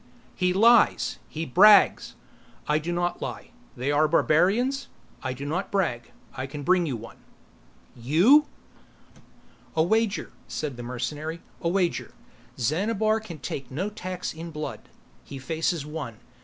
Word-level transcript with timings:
"He 0.33 0.51
lies! 0.51 1.19
He 1.29 1.45
brags!" 1.45 2.15
"I 2.67 2.79
do 2.79 2.91
not 2.91 3.21
lie. 3.21 3.51
They 3.77 3.91
are 3.91 4.07
barbarians. 4.07 4.87
I 5.21 5.31
do 5.33 5.45
not 5.45 5.69
brag. 5.71 6.11
I 6.33 6.47
can 6.47 6.63
bring 6.63 6.87
you 6.87 6.97
one." 6.97 7.17
"You" 7.95 8.47
"A 9.75 9.83
wager," 9.83 10.31
said 10.47 10.75
the 10.75 10.81
mercenary. 10.81 11.43
"A 11.61 11.67
wager. 11.69 12.15
Xanabar 12.57 13.19
can 13.19 13.37
take 13.37 13.69
no 13.69 13.91
tax 13.91 14.33
in 14.33 14.49
blood." 14.49 14.89
He 15.23 15.37
faces 15.37 15.85
one. 15.85 16.17